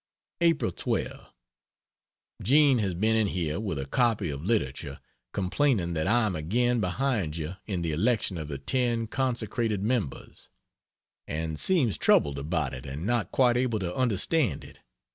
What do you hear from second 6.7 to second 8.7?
behind you in the election of the